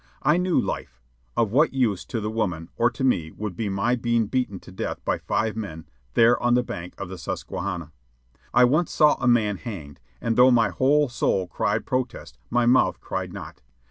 I 0.23 0.37
knew 0.37 0.59
life. 0.59 0.99
Of 1.37 1.51
what 1.51 1.75
use 1.75 2.05
to 2.05 2.19
the 2.19 2.31
woman, 2.31 2.69
or 2.75 2.89
to 2.89 3.03
me, 3.03 3.29
would 3.29 3.55
be 3.55 3.69
my 3.69 3.93
being 3.95 4.25
beaten 4.25 4.59
to 4.61 4.71
death 4.71 4.99
by 5.05 5.19
five 5.19 5.55
men 5.55 5.85
there 6.15 6.41
on 6.41 6.55
the 6.55 6.63
bank 6.63 6.99
of 6.99 7.07
the 7.07 7.19
Susquehanna? 7.19 7.91
I 8.51 8.63
once 8.63 8.89
saw 8.91 9.15
a 9.19 9.27
man 9.27 9.57
hanged, 9.57 9.99
and 10.19 10.35
though 10.37 10.49
my 10.49 10.69
whole 10.69 11.07
soul 11.07 11.45
cried 11.45 11.85
protest, 11.85 12.39
my 12.49 12.65
mouth 12.65 12.99
cried 12.99 13.31
not. 13.31 13.61